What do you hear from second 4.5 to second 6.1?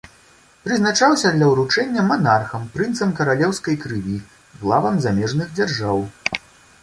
главам замежных дзяржаў.